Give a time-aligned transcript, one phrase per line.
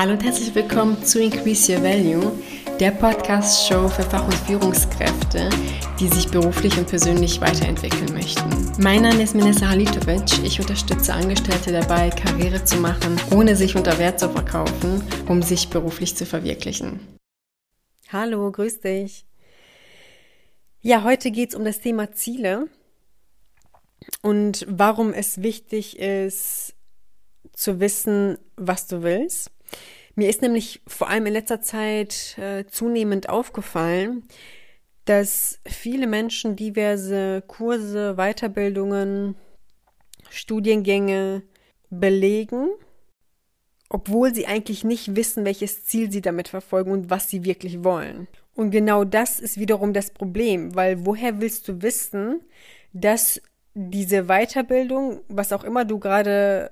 [0.00, 2.32] Hallo und herzlich willkommen zu Increase Your Value,
[2.80, 5.50] der Podcast-Show für Fach- und Führungskräfte,
[6.00, 8.48] die sich beruflich und persönlich weiterentwickeln möchten.
[8.82, 10.42] Mein Name ist Minessa Halitovic.
[10.42, 15.68] Ich unterstütze Angestellte dabei, Karriere zu machen, ohne sich unter Wert zu verkaufen, um sich
[15.68, 17.00] beruflich zu verwirklichen.
[18.10, 19.26] Hallo, grüß dich.
[20.80, 22.68] Ja, heute geht es um das Thema Ziele
[24.22, 26.72] und warum es wichtig ist,
[27.52, 29.50] zu wissen, was du willst.
[30.14, 34.24] Mir ist nämlich vor allem in letzter Zeit äh, zunehmend aufgefallen,
[35.04, 39.36] dass viele Menschen diverse Kurse, Weiterbildungen,
[40.28, 41.42] Studiengänge
[41.90, 42.68] belegen,
[43.88, 48.28] obwohl sie eigentlich nicht wissen, welches Ziel sie damit verfolgen und was sie wirklich wollen.
[48.54, 52.40] Und genau das ist wiederum das Problem, weil woher willst du wissen,
[52.92, 53.40] dass
[53.74, 56.70] diese Weiterbildung, was auch immer du gerade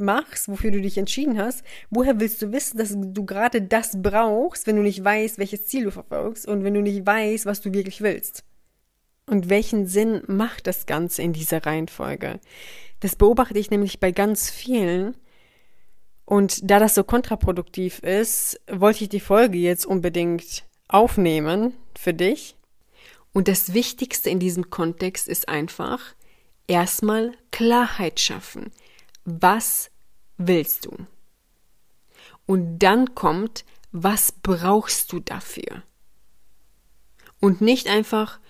[0.00, 4.66] machst, wofür du dich entschieden hast, woher willst du wissen, dass du gerade das brauchst,
[4.66, 7.72] wenn du nicht weißt, welches Ziel du verfolgst und wenn du nicht weißt, was du
[7.72, 8.44] wirklich willst?
[9.26, 12.40] Und welchen Sinn macht das Ganze in dieser Reihenfolge?
[12.98, 15.16] Das beobachte ich nämlich bei ganz vielen.
[16.24, 22.56] Und da das so kontraproduktiv ist, wollte ich die Folge jetzt unbedingt aufnehmen für dich.
[23.32, 26.00] Und das Wichtigste in diesem Kontext ist einfach
[26.66, 28.72] erstmal Klarheit schaffen.
[29.24, 29.89] Was
[30.40, 31.06] willst du?
[32.46, 35.82] Und dann kommt, was brauchst du dafür?
[37.38, 38.40] Und nicht einfach,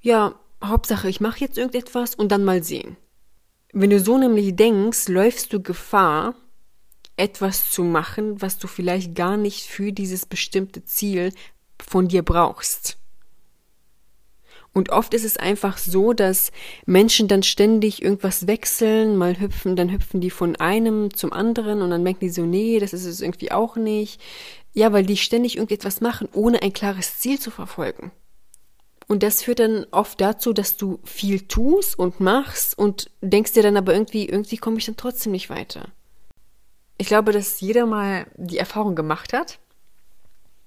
[0.00, 2.96] ja, Hauptsache, ich mache jetzt irgendetwas und dann mal sehen.
[3.72, 6.34] Wenn du so nämlich denkst, läufst du Gefahr,
[7.16, 11.32] etwas zu machen, was du vielleicht gar nicht für dieses bestimmte Ziel
[11.82, 12.98] von dir brauchst.
[14.76, 16.52] Und oft ist es einfach so, dass
[16.84, 21.88] Menschen dann ständig irgendwas wechseln, mal hüpfen, dann hüpfen die von einem zum anderen und
[21.88, 24.20] dann merken die so, nee, das ist es irgendwie auch nicht.
[24.74, 28.12] Ja, weil die ständig irgendetwas machen, ohne ein klares Ziel zu verfolgen.
[29.08, 33.62] Und das führt dann oft dazu, dass du viel tust und machst und denkst dir
[33.62, 35.88] dann aber irgendwie, irgendwie komme ich dann trotzdem nicht weiter.
[36.98, 39.58] Ich glaube, dass jeder mal die Erfahrung gemacht hat,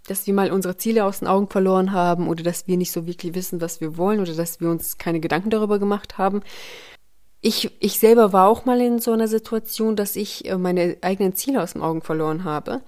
[0.09, 3.05] dass wir mal unsere Ziele aus den Augen verloren haben oder dass wir nicht so
[3.05, 6.41] wirklich wissen, was wir wollen oder dass wir uns keine Gedanken darüber gemacht haben.
[7.41, 11.35] Ich, ich selber war auch mal in so einer Situation, dass ich äh, meine eigenen
[11.35, 12.81] Ziele aus den Augen verloren habe.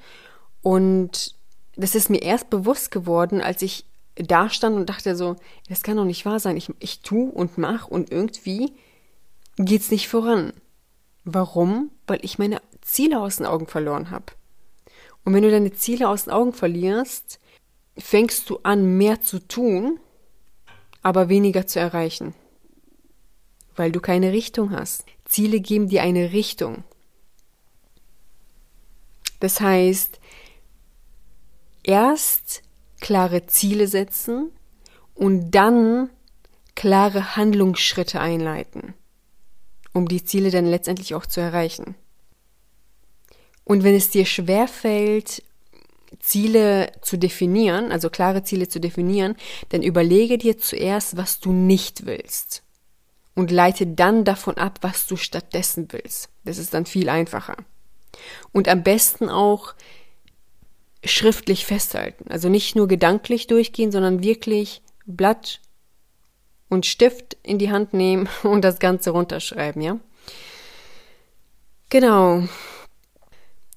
[0.62, 1.36] Und
[1.76, 5.38] das ist mir erst bewusst geworden, als ich da stand und dachte so,
[5.70, 6.58] das kann doch nicht wahr sein.
[6.58, 8.74] Ich, ich tu und mach und irgendwie
[9.58, 10.54] geht's nicht voran.
[11.24, 11.92] Warum?
[12.08, 14.26] Weil ich meine Ziele aus den Augen verloren habe.
[15.24, 17.40] Und wenn du deine Ziele aus den Augen verlierst,
[17.98, 20.00] fängst du an, mehr zu tun,
[21.02, 22.34] aber weniger zu erreichen.
[23.76, 25.06] Weil du keine Richtung hast.
[25.26, 26.84] Ziele geben dir eine Richtung.
[29.40, 30.20] Das heißt,
[31.84, 32.62] erst
[33.00, 34.52] klare Ziele setzen
[35.16, 36.10] und dann
[36.76, 38.94] klare Handlungsschritte einleiten,
[39.94, 41.96] um die Ziele dann letztendlich auch zu erreichen.
[43.72, 45.44] Und wenn es dir schwerfällt,
[46.20, 49.38] Ziele zu definieren, also klare Ziele zu definieren,
[49.70, 52.64] dann überlege dir zuerst, was du nicht willst.
[53.34, 56.28] Und leite dann davon ab, was du stattdessen willst.
[56.44, 57.56] Das ist dann viel einfacher.
[58.52, 59.74] Und am besten auch
[61.06, 62.30] schriftlich festhalten.
[62.30, 65.62] Also nicht nur gedanklich durchgehen, sondern wirklich Blatt
[66.68, 69.98] und Stift in die Hand nehmen und das Ganze runterschreiben, ja?
[71.90, 72.44] Genau.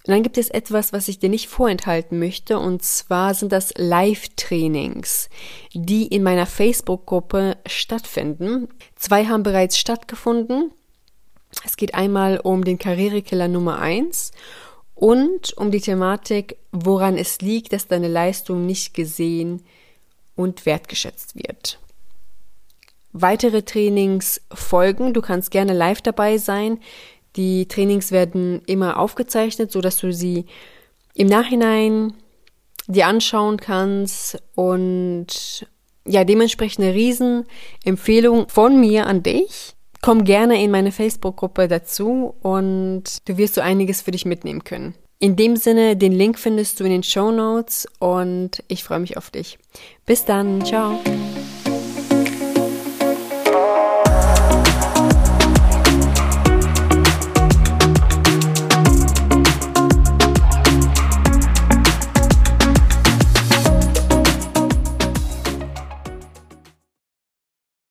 [0.06, 3.72] Und dann gibt es etwas, was ich dir nicht vorenthalten möchte, und zwar sind das
[3.76, 5.31] Live-Trainings,
[5.72, 8.69] die in meiner Facebook-Gruppe stattfinden.
[8.97, 10.72] Zwei haben bereits stattgefunden.
[11.65, 14.32] Es geht einmal um den Karrierekiller Nummer eins
[14.94, 19.62] und um die Thematik, woran es liegt, dass deine Leistung nicht gesehen
[20.36, 21.78] und wertgeschätzt wird.
[23.12, 25.15] Weitere Trainings folgen.
[25.15, 26.81] Du kannst gerne live dabei sein.
[27.37, 30.47] Die Trainings werden immer aufgezeichnet, so dass du sie
[31.15, 32.15] im Nachhinein
[32.86, 35.66] dir anschauen kannst und
[36.07, 39.75] ja, dementsprechend eine Riesenempfehlung von mir an dich.
[40.03, 44.95] Komm gerne in meine Facebook-Gruppe dazu und du wirst so einiges für dich mitnehmen können.
[45.19, 49.16] In dem Sinne, den Link findest du in den Show Notes und ich freue mich
[49.16, 49.59] auf dich.
[50.04, 51.01] Bis dann, ciao.